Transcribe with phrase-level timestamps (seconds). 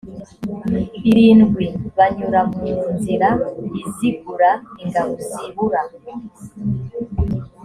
[1.09, 1.65] irindwi
[1.97, 3.29] banyura mu nzira
[3.87, 4.49] izigura
[4.83, 5.81] ingabo zibura